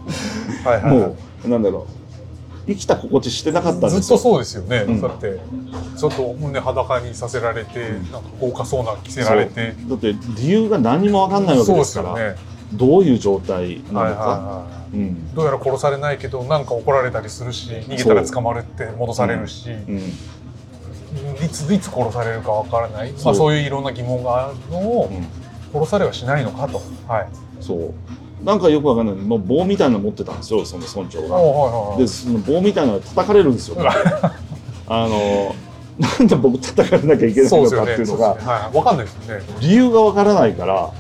[0.70, 0.98] はいはいはい。
[0.98, 1.16] も
[1.46, 2.04] うなんだろう。
[2.66, 4.02] 生きた心地してなかったんですよ。
[4.02, 5.02] ずっとそうですよね、うん。
[5.02, 5.40] だって
[5.98, 9.76] ちょっと胸裸にさせられて、なんか豪華そうな着せられて。
[9.88, 12.36] だって理由が何も分かんないわけそうでですからね
[12.74, 14.98] どういう状態なはいはいのか、はい。
[14.98, 15.36] うん。
[15.36, 23.12] どうやら殺されないけどなんか怒られたりするし逃げたら捕まるって戻されるし、うん、いついつ殺されるかわからない。
[23.12, 25.28] まあ、そうそういういろんな疑問があるのをうん。
[25.74, 26.82] 殺されはしないのかと。
[27.08, 27.28] はい、
[27.60, 27.94] そう。
[28.44, 29.16] なんかよくわかんない。
[29.16, 31.36] もう棒みたいなの持ってたんですよその村長が。
[31.36, 31.98] おはいはいはい。
[32.00, 33.78] でその棒みたいなのが叩かれるんですよ。
[34.86, 35.56] あの
[35.98, 38.28] なんで僕叩かれなきゃいけないのかっていうのが。
[38.28, 38.52] そうですね。
[38.52, 39.44] はい、わかんないですよね。
[39.62, 40.92] 理由がわからないから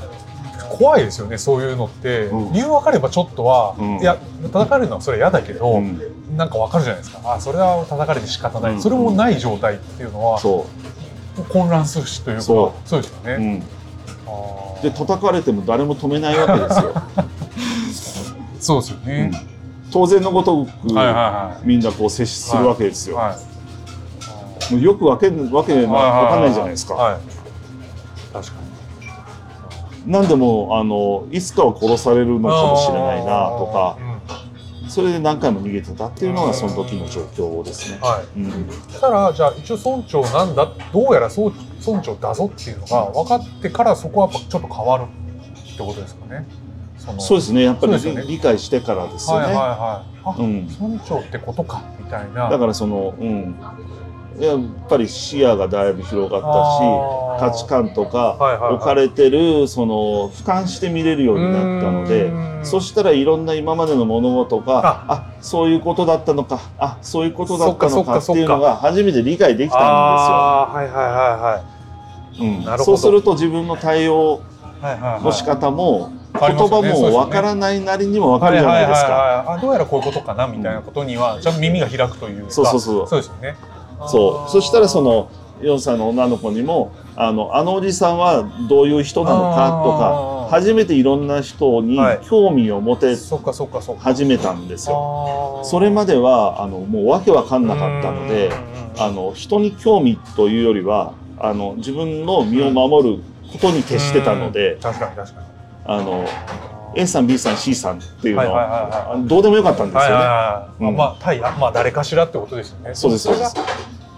[0.74, 2.54] 怖いですよねそういうのって、うん。
[2.54, 4.00] 理由分かればちょっとは、うん。
[4.00, 4.18] いや
[4.52, 6.02] 叩かれるのはそれは嫌だけど、うん。
[6.36, 7.34] なんか分かるじゃないですか。
[7.34, 8.82] あそれは叩かれて仕方ない、うん。
[8.82, 10.66] それもない状態っていうのはそ
[11.50, 13.64] 混乱するしというかそそうですよね、
[14.84, 16.94] で叩かれても誰も止めないわけですよ。
[18.60, 19.32] そうですようん。
[19.32, 19.48] ね、
[19.92, 23.16] 当然のごとく、はいはいはみんなこう接するわけですよ。
[23.16, 23.38] いは
[24.70, 24.74] い。
[24.74, 26.94] もうよくわけわけわかんないじゃないですか。
[26.96, 27.18] はい。
[28.34, 28.73] 確かに
[30.06, 33.98] なんでもあのいつかは殺されるのかもしれないなとか
[34.84, 34.90] うん。
[34.90, 38.00] それで何回も逃げてたっていうのがその時の状況ですね。
[38.02, 38.40] はい。
[38.40, 38.70] うん。
[38.70, 41.54] そしたらじゃあ一応村長なんだどうやらそう
[41.86, 46.46] 村長だぞっていうのが分かってからそこはやっぱちょっと変わるってことですかね。
[46.98, 47.64] そのそうですね。
[47.64, 48.24] やっぱりね。
[48.28, 49.48] 理解してからですよね。
[49.48, 50.20] はいはいはい。
[50.26, 50.68] あ、うん。
[50.80, 52.50] 村長ってことかみたいな。
[52.50, 53.56] だからその、うん、
[54.40, 58.74] やっぱり視野がだいぶ広がったし価値観とかはいはいはい。
[58.76, 62.32] 置かれてるその俯瞰して見れるようになったので
[62.66, 65.14] そしたらいろんな今までの物事があ。
[65.14, 71.64] あそういうことだったのかあそういうことだったのかっていうのが初めて理解できたんあーはいはいは
[72.32, 72.48] ですよ。
[72.48, 72.86] うん。
[72.86, 74.42] そうすると自分の対応
[74.82, 75.14] いはいはいはい。
[75.14, 79.60] はいの仕方も言葉もわからないなりにもわかるじゃないですか。
[79.62, 82.52] どうやらこういうことかなみたいなことにはちゃんと耳が開くというか。
[82.52, 83.08] そうそうそう。
[83.08, 83.56] そうですよね
[84.08, 84.52] そう。
[84.52, 85.30] そしたらその
[85.62, 92.20] 4歳の女の子にもあのあのおじさんはどういう人なのかとか初めていろんな人にはい。
[92.24, 94.02] 興味を持てそっかそっかそっか。
[94.02, 95.62] 始めたんですよ。
[95.64, 98.52] それまではあのもうわけわかんなかったので
[98.98, 104.80] あの人に興味というよりはあの自分の身を守ることに徹してたのでうん。
[104.82, 105.48] 確かに確かに。
[105.86, 106.26] あの
[106.96, 110.92] A さん B さん C さんっていうのはどうでもよかったんですよね。
[110.96, 112.94] まあ対まあ誰かしらってことですよね。
[112.94, 113.56] そうですそうです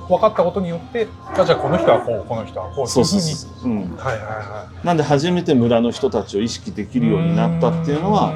[0.08, 8.34] 分かったことによってあじゃあこの人はこうこの人はこうそうそうそうはいはいはなんで初めて村の人たちを意識できいるようになったっていうのは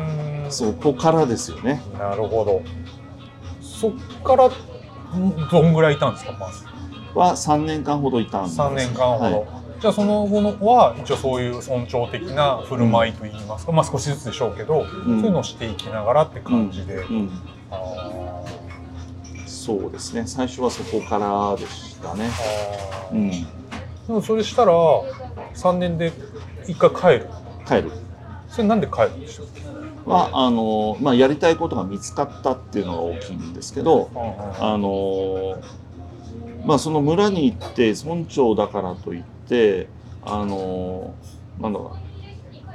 [0.50, 1.82] そこからですよね。
[1.98, 2.62] なるほど。
[3.62, 4.52] そっからん
[5.50, 6.66] どんぐらいいたんですかまず？
[7.16, 8.60] は3年間ほどいたんです。
[8.60, 9.48] 3年間ほど、はい。
[9.80, 14.88] じゃあその後のは一応そういう尊重的な振る舞いといいますか、まあ少しずつでしょうけど、ん。
[14.88, 17.30] そういうのをしていきながらって感じで、うん、
[17.72, 18.29] あー
[19.70, 20.24] そうですね。
[20.26, 22.30] 最初はそこからでしたね。
[23.12, 23.38] うん、で
[24.08, 24.74] もそれしたら
[25.54, 26.12] 3年で
[26.68, 27.30] 一回帰る。
[27.68, 27.92] 帰る。
[28.50, 34.10] それなんで帰るんでしょうはあの、まあ、やりたいことが見つかったっていうのが大きいんですけど
[34.60, 35.62] あの、
[36.66, 39.88] まあ、その村に行って村長だからといって
[40.24, 41.14] あの
[41.62, 42.09] なんだろう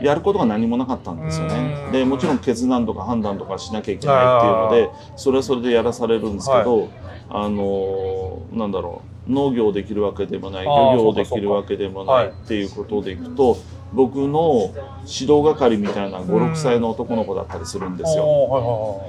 [0.00, 1.84] やることが何もなかったんですよね。
[1.86, 1.92] うん。
[1.92, 6.88] でもちろん決断とか判断とかしなきゃいけないっていうのでそれはそれでやらされるんですけど、
[7.30, 13.56] あのなんだろう農業できるわけでもない漁業できるわけでもないっていうことでいくと
[13.94, 14.70] 僕の
[15.06, 19.00] 指導係みたいな56歳の男の子だったりするんですよ。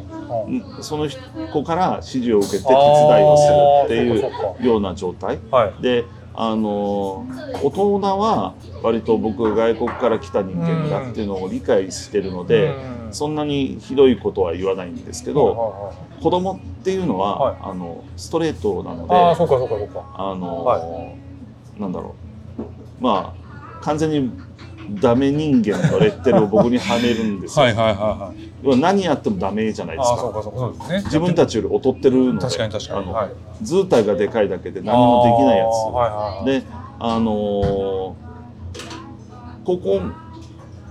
[0.82, 1.10] その
[1.52, 5.40] 子から指示を受けて手伝いをするっていうような状態。
[5.50, 5.82] はい。
[5.82, 6.06] で
[6.38, 7.26] あの
[7.64, 13.14] 大人は割と僕が外国から来た人間だっていうのを理解してるので、うん。
[13.14, 17.58] そんなにひどいことは言わないんですけど、子供っていうのは、はい。
[17.62, 20.04] あのストレートなのでああそうかそうかそうか。
[20.16, 21.14] あの、は
[21.78, 22.16] なんだろ
[23.00, 23.04] う。
[23.04, 24.32] まあ完全に
[25.02, 27.66] ダメ人間のレッテルを僕にはめるんですよ。
[27.66, 28.45] はいはいはいはい
[28.76, 30.18] 何やってもダメじゃないですか。
[30.18, 31.02] そうかそうかそうですね。
[31.06, 32.40] 自分たちより劣ってるので。
[32.40, 33.00] 確かに確かに。
[33.00, 33.32] あのはい。
[33.62, 36.62] 図体がでかいだけで何もできないやあーはいはい。
[36.62, 36.64] で
[37.00, 38.26] あのー
[39.66, 40.00] 高校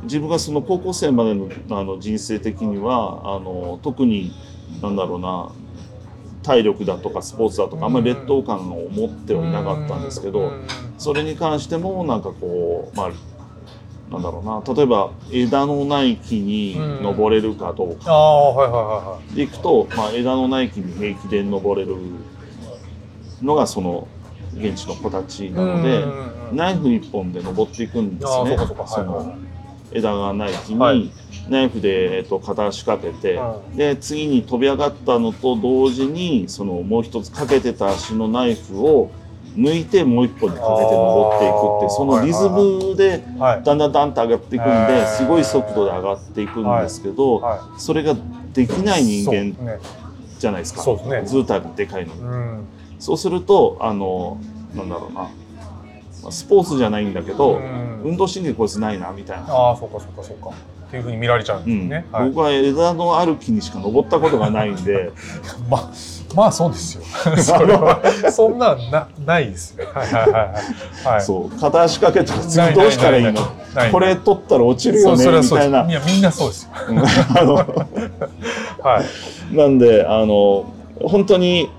[0.03, 4.33] 自分がその高校生までのあの人生的にはあの特に
[4.83, 5.53] なんだろうな
[6.43, 10.67] 体力だとかスポーツだとかあんまり劣等感を持ってはいなかったんですけどうん。
[10.99, 13.11] それに関してもなんかこうまあ
[14.11, 14.75] なんだろうな。
[14.75, 18.11] 例えば枝のない木に登れるかどうか。
[18.11, 19.37] ああはいはいはいはい。
[19.37, 21.97] でいくと、まあ、枝のない木に平気で登れる
[23.43, 24.07] のがその
[24.55, 26.11] 現地の子たちなのでうん。
[26.11, 28.57] うんうんナイフ一本で登っていくんですね。
[28.87, 29.37] その
[29.93, 30.99] 枝がない木はい。
[30.99, 31.12] に
[31.49, 39.11] ナイフで、えっと、片足かけて、はで次に飛び上がったのと同時にそのもう一つかけてた足のナイフを
[39.57, 48.17] 抜いてもう一本にかけて登っていくってそのリズムではいだんだんだんと上がっていくんですごい速度で上がっていくんですけど、はそれが
[48.53, 49.79] できない人間
[50.38, 50.83] じゃないですか。
[50.83, 51.23] そうですね。
[51.25, 52.64] 図体がでかいの
[52.99, 54.38] そうするとあの
[54.75, 55.31] なんだろうな。
[56.25, 58.03] まあスポーツじゃないんだけど、うん。
[58.03, 60.51] 運動神経こいつないなみたいな、ああそうかそうかそうか。
[60.87, 62.29] っていうふうに見られちゃうんですね、はい。
[62.29, 65.12] 僕は枝のある木にしか登ったことがないんで。
[65.71, 65.90] まあ
[66.35, 67.03] まあそうですよ。
[67.37, 69.87] それはそんなんなないですよ。
[69.94, 71.14] はいはいはいはい。
[71.14, 71.23] はい。
[71.23, 71.61] そう。
[71.61, 73.40] 片足かけたら次どうしたらいいの？
[73.90, 75.25] これ取ったら落ちるよね？
[75.40, 75.88] みたいな。
[75.88, 76.70] いやみんなそうですよ。
[76.88, 76.99] うん。
[76.99, 77.05] あ
[77.44, 77.55] の。
[78.83, 79.03] は
[79.53, 79.57] い。
[79.57, 81.70] なんであの本当に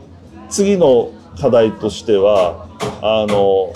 [0.50, 2.68] 次の課題としては
[3.02, 3.74] あの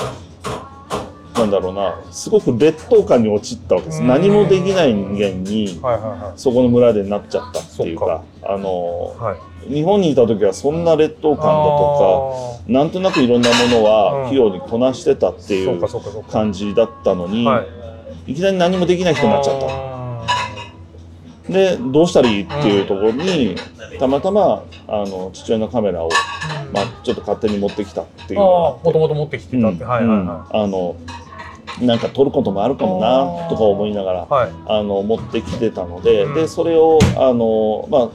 [1.40, 2.00] なんだろうな。
[2.12, 4.02] すごく劣等感に陥ったわけです。
[4.02, 4.08] うん。
[4.08, 9.38] 何もできない人間にはいはそこの村でなっちゃったっていうかあのいはいは
[9.70, 9.74] い。
[9.74, 13.84] 日本にいた時はそんな劣等感だとかなんとなくいろんなものうん。
[13.84, 17.64] は器用にこなしてたっていそう感じだったのに、は
[18.28, 18.32] い。
[18.32, 19.68] い、きなり何もできない人になっちゃった。
[19.68, 19.90] た
[21.50, 23.56] でどうしたらいいっていうところに、
[24.00, 26.10] たまたまあの父親のカメラを、
[26.72, 30.28] まあ、ちょっと勝手に持ってきたっていうのがもともと持ってきてたって、はいはいうん。
[30.28, 30.96] はあの
[31.82, 34.52] なんか撮ることもあるかもなとか思いながらいはい。
[34.68, 36.34] あの持ってきてたので,、うん。
[36.34, 38.10] でそれをあの、まあ、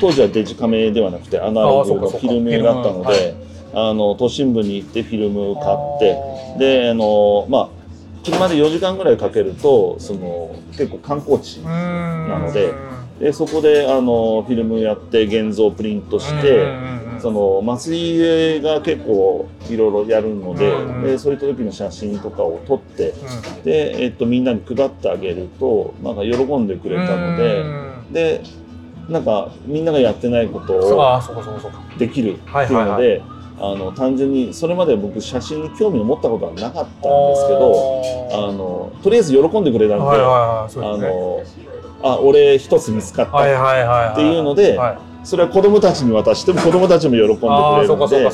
[0.00, 3.34] 当時はデジカメではなくてアナログのフィルムだったので、
[3.74, 7.68] あの都心部に行ってフィルムを買ってであの、まあ、
[8.24, 12.72] 車で4時間ぐらいかけるとその結構観光地ななので
[13.18, 17.04] でそこであのフィルムやって現像プリントして。
[17.24, 18.18] その祭
[18.58, 23.14] りが結構いろいろやるので,、うんでそういった時の写真とかを撮って
[23.64, 27.64] で、えっと、みんなに配ってあげるとなんか喜んでくれたので、
[28.12, 28.42] で
[29.08, 31.20] なんかみんながやってないことを
[31.98, 33.22] できるっていうので、
[33.58, 38.02] あの単純にそれまで僕写真に興味を持ったことはなかったんですけど
[38.48, 41.42] あのとりあえず喜んでくれたんで、あの
[42.02, 44.12] あ俺一つ見つかった、はいはいはい。
[44.12, 48.30] っていうのではいそれは子供たちに渡しても子供たちも喜んでくれるので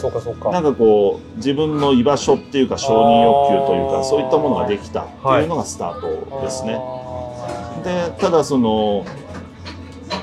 [0.50, 6.76] なんかこう自分の居場所っていうか承認欲求というかそういったものができたっていうのがスタートですね。
[6.78, 9.06] あでただその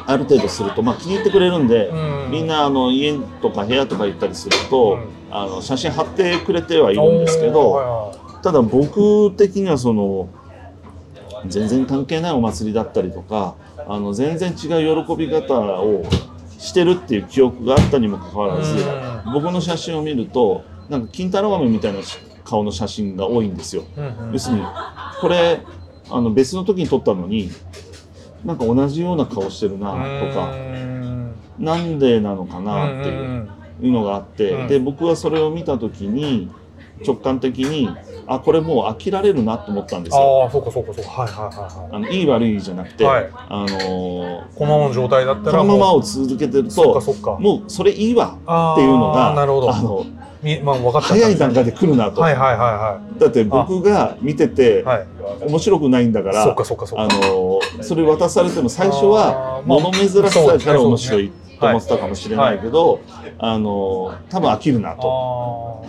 [0.05, 2.31] ある程度すると、まあ、気に入ってくれるんで、ーうん。
[2.31, 5.07] みんなあの家とか部屋とか行ったりすると、うん。
[5.29, 10.29] あの写真貼ってくれてはいるんですけど、ただ僕的にはその
[11.45, 13.55] 全然関係ないお祭りだったりとか
[13.87, 16.03] あの全然違う喜び方を
[16.57, 18.83] してるっていう記憶があったにもかかわらず、う
[19.33, 21.99] 僕の写真を見るとなんか金太郎飴みたいな
[22.43, 23.83] 顔の写真が多いんですよ。
[24.31, 24.63] 要するに
[25.21, 25.61] これ
[26.09, 27.51] あの別の時に撮ったのに
[28.45, 29.97] なんか同じような顔してるなと
[30.33, 33.49] かうんなんでなのかなっていう。
[33.79, 36.49] のがあって、うんで僕はそれを見た時に
[37.05, 37.89] 直感的に
[38.27, 40.43] あこれもう飽きられるなと思ったんですよ。
[40.43, 41.09] ああそうかそうかそうか。
[41.11, 43.29] はいはいはいはあのいい悪いじゃなくて、はい。
[43.33, 48.37] あのーいこのままの状態だったこらものままを続けてるとそっかもうそれいいわ
[48.73, 49.73] っていうのがなるほど。
[49.73, 50.05] あの
[50.43, 51.07] みまあ分かった。
[51.09, 54.97] 早い段階で来るなと、はいはいはだって僕が見てていはい。
[54.99, 55.07] はい
[55.45, 57.03] 面白くないんだから、そっかそっかそっか。
[57.03, 63.01] あのーそれ渡されても最初は物珍しさから面白いと思ってたかもしれないけど、
[63.37, 65.85] あのー多分飽きるなあと。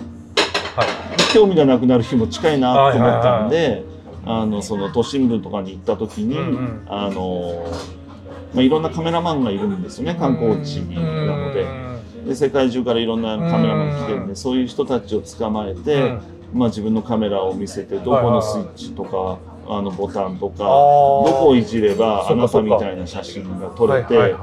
[1.33, 3.85] 興味がなくなる日も近いなと思ったんで、
[4.25, 6.87] ああのその都心部とかに行った時に、うんうん。
[6.89, 7.67] あの
[8.55, 11.89] まあ、いろんなカメラマンがいるんですよね観光地なので。
[12.27, 16.19] で世界中からいろんなカメラマンが来てるんでそういう人たちを捕まえて、
[16.53, 19.39] まあ、自分のカメラを見せてどこのスイッチとか、
[19.71, 24.35] あのボタンとかどこをいじればあなたみたいな写真が撮れて、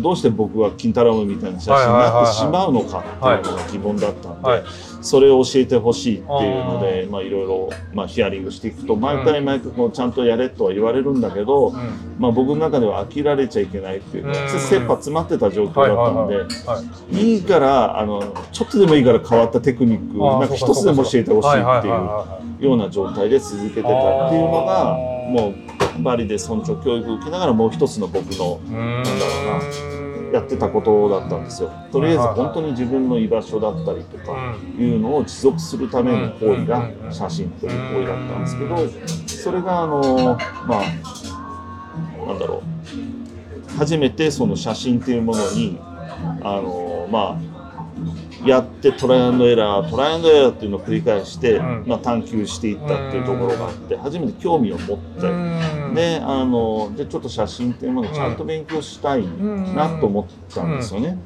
[0.00, 4.64] どうして僕は金太郎みたいな写真になってしまうのかっていうのが疑問だったんで、はい。
[5.02, 11.74] それを教えてほしいっていうのでまあいろいろまあヒアリングしていくと毎回毎回こうちゃんとやれとは言われるんだけど、うん。
[12.18, 14.48] まあ、僕の中では飽きられちゃいけないっていうかうん。
[14.48, 16.36] 切羽詰まってた状況はいだったので。
[16.36, 25.54] はいはいからあのちょっとでもいいから変わったテクニックなんか一つでも教えてほしいっていうような状態で続けてたっていうのがも
[25.98, 29.04] うバリで村長教育を受けながらもう一つの僕のなん。
[29.04, 29.92] だろ
[30.32, 31.70] やってたことだったんですよ。
[31.92, 34.82] とりあえず本当に自分の居場所だったりとかうん。
[34.82, 38.88] いうのを持続するための行為が写真という行為だったんですけど
[39.42, 42.62] それがあのまあなんだろ
[43.76, 43.76] う。
[43.76, 45.78] 初めてその写真っていうものに
[46.42, 47.51] あのまあ
[48.44, 51.84] やってトライアンドエラートライアンドエラーっていうのを繰り返して、うん。
[51.86, 55.94] まあ、探求していったっていうところがあって初めて興味を持って、うん。
[55.94, 61.18] であのでちょっと写真っていうものをちゃんと勉強したいなと思ったんですよね。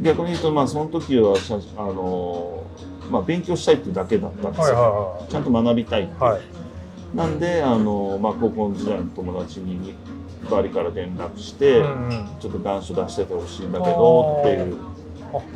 [0.00, 2.64] 逆に言うとまあその時は写あの、
[3.10, 4.76] まあ、勉強したいっていうだけだったんですはいよ。
[4.76, 6.12] はちゃんと学びたいって。
[6.12, 6.32] いういはい。
[6.32, 6.66] はい
[7.14, 9.94] なんであの、まあ、高校時代の友達に
[10.50, 14.95] バリから連絡して、うんちょっと願書出しててほしいんだけどっていうあ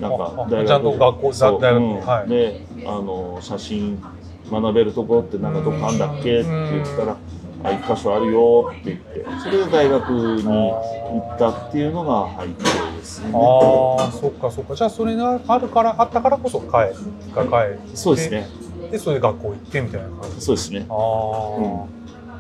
[0.01, 1.61] なんかあ大学ちゃんと学校そう。
[1.61, 2.01] 大学うん。
[2.01, 2.29] はい。
[2.29, 4.03] であの写真
[4.51, 7.17] 学べるところってなんかどこあんだっけって言ったら
[7.63, 12.55] 「あ一箇所あるよ」って言ってそれで大学に行ったっていうのが背景
[12.97, 13.33] ですね。
[13.35, 14.75] ああそっかそっか。
[14.75, 18.49] じゃあそれがあるからあったからこそ帰が帰そうですね。
[18.91, 20.41] でそれで学校行ってみたいな感じ。
[20.41, 20.87] そうですね。
[20.89, 21.87] ああ、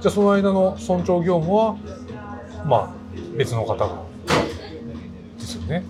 [0.00, 1.76] じゃあその間の村長業務は
[2.64, 2.88] まあ
[3.36, 3.88] 別の方が
[5.38, 5.84] ですよね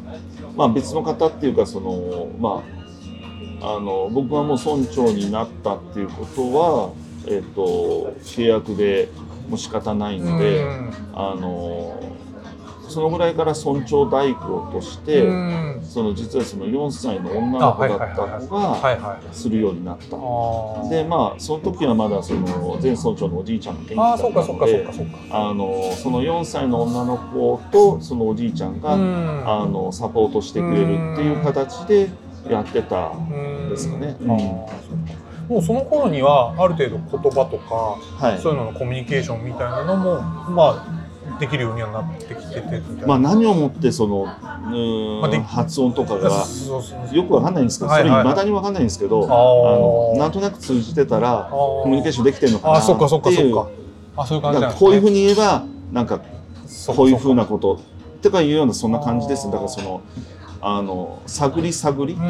[0.57, 2.63] まあ別の方っていうかそのま
[3.61, 6.93] ああの僕はもう村長になったっていうことは
[7.27, 9.09] えっ、と契約で
[9.49, 10.93] もう仕方ないので、うん。
[11.13, 12.01] あの
[12.91, 15.81] そのぐらいから村長代行として、うん。
[15.83, 18.07] その実はその4歳の女の子だった
[18.41, 20.05] 子はがするようになった。
[20.89, 24.87] でまあその時はまだその前村長のおじいちゃんが元気だあったので
[25.31, 29.43] あのその4歳の女の子とそのおじいちゃんが、うん。
[29.47, 32.11] あのサポートしてくれるっていう形で
[32.49, 33.21] やってたう
[33.67, 34.17] んですかね。
[34.21, 34.69] あーそっ
[35.07, 35.31] か。
[35.49, 37.75] もうその頃にはある程度言葉とか
[38.25, 38.41] はい。
[38.41, 41.00] そういうののコミュニケーションみたいなのもまあ
[41.41, 42.83] できるようにはなってきてて。
[43.07, 47.17] まあ何をもってそのまあで発音とかがそうそうそう。
[47.17, 53.71] よくわかんないんですけど、それ未だにわかんないんですけど、あのなんとなく通じてたらコミュニケーションできてるのかなあーそっかそっかっていうそっか。
[54.23, 56.21] あそういう感じだなこういうふうに言えばなんか
[56.67, 57.81] そっかこういうふうなこと
[58.23, 59.51] とかいうようなそんな感じです。
[59.51, 60.03] だからその
[60.61, 62.27] あの探り探りうんう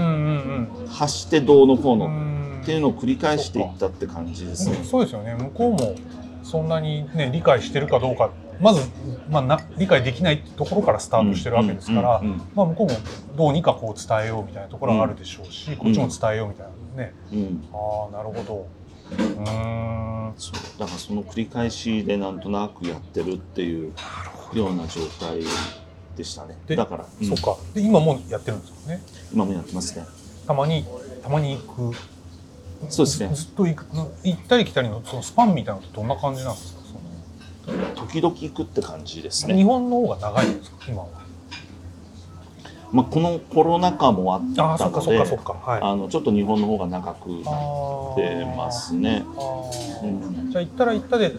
[0.85, 4.85] ん発してどうのこううんのうんっていうのを繰り返していったって感じですね。
[4.85, 5.35] そうですよね。
[5.35, 5.95] 向こうも
[6.45, 8.31] そんなにね理解してるかどうか
[8.61, 8.89] まず、
[9.31, 12.21] まあ、な理解できないところからスタートしてるわけですから、
[12.55, 12.99] まあ、向こうも
[13.37, 17.39] どうにかこう伝えようみたいなところがあるでしょうし、こっちも伝えようみたいなね、うん。
[17.39, 18.67] うんああなるほど。
[19.13, 20.35] うーん。
[20.37, 20.79] そう。
[20.79, 23.93] だからその繰り返しでなんとなくやってるっていう
[24.55, 25.41] ような状態
[26.17, 26.57] でしたね。
[26.67, 27.27] でだから、うん。
[27.27, 27.57] そっか。
[27.75, 29.03] で今もやってるんですよね。
[29.33, 30.05] 今もやってますね。
[30.47, 30.85] たまに
[31.23, 31.97] たまに行く。
[32.89, 33.29] そうですね。
[33.35, 33.87] ずずっと行く
[34.25, 36.80] 行ったり来たりのそのスパンみたいなのってどんな感じなんですか？
[37.95, 39.65] 時々行くって感じです日ね。
[39.65, 40.77] 本の方が長いんですか？
[40.89, 41.09] 今は。
[42.93, 45.81] まあこのコロナ禍もあったので、かはい。
[45.81, 49.25] あのちょっと日本の方が長くあ出ますね。
[50.03, 50.51] うん。
[50.51, 51.33] じゃあ行ったら行ったで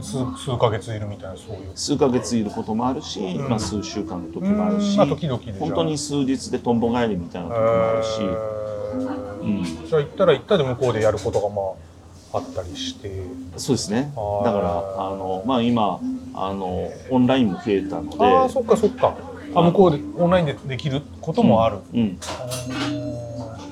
[0.00, 1.70] 数数ヶ月いるみたいなそういう。
[1.74, 3.48] 数ヶ月いることもあるし、うん。
[3.48, 5.58] まあ、数週間の時もあるし、まあ時々でじゃあ。
[5.60, 11.91] 本当に数日でとんぼ帰りみたいな時もあるし、えうん、ーじゃあ行ったら行ったで向こうでやることがまあ
[12.32, 13.10] あったりして。
[13.56, 14.12] そうですね
[14.44, 16.00] だからあの、まあ、今
[16.34, 19.14] あのオンラインも増えたのでああそっかそっか。
[19.54, 21.78] あ向こうでオンラインでできることもある。
[21.92, 22.18] うんうん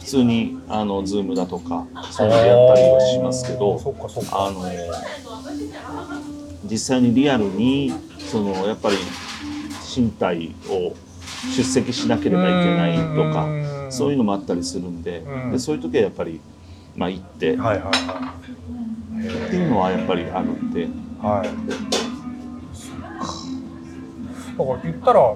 [0.00, 4.46] 普通にあの Zoom だとかそういうのでやったりはしますけどそっかそっか。
[4.46, 4.64] あの
[6.68, 8.96] 実際にリアルにそのやっぱり
[9.96, 10.94] 身体を
[11.56, 13.46] 出席しなければいけないとか
[13.86, 16.40] かそういうのもあったりするんでうんでそういう時はやっぱり、
[16.96, 18.34] まあ、行ってっはいはいは
[19.46, 19.50] い。
[19.50, 20.88] ていうのはやっぱりあるんで
[21.22, 21.48] はい。
[22.74, 23.06] そっか。
[24.58, 25.34] だから言ったら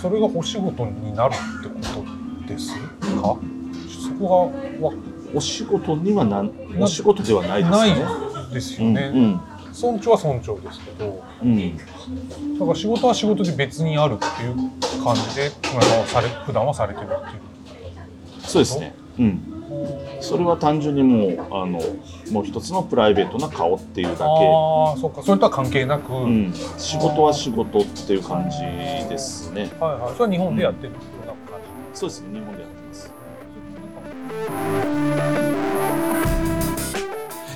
[0.00, 2.02] それがお仕事になるってこ
[2.44, 2.80] とですか？
[3.20, 4.94] そこがわ
[5.34, 8.04] お仕事にはなんお仕事ではないですよね。
[8.34, 9.40] ないですうんよね、うん
[9.80, 11.84] 村長は村長ですけどうんだ
[12.66, 14.56] から仕事は仕事で別にあるっていう
[15.04, 17.40] 感じで木村さんはされ普段はされてるっていう
[18.40, 18.94] そうですね。
[19.18, 19.54] うん。
[20.20, 21.80] それは単純にもうあの
[22.32, 24.24] もう一つのプライベートな顔っていうだけ。
[24.24, 28.58] ああそっかそれとは関係なく、うん、仕事は仕事っていう感じ
[29.08, 29.70] ですね。
[29.78, 31.60] はいはいそれは日本でやってるような感
[31.92, 33.12] じ、そうですね、日本でやってます。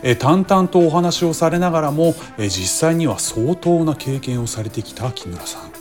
[0.05, 5.72] えー淡々とお話をされながらも、えー実際には相当な経験をされてきた木村さん、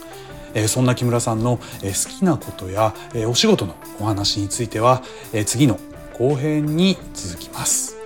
[0.68, 2.94] そんな木村さんの、好きなことや、
[3.28, 5.02] お仕事のお話については、
[5.46, 5.78] 次の
[6.14, 7.96] 後編に続きます。